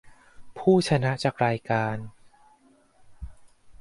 [0.57, 1.97] ผู้ชนะจากรายการ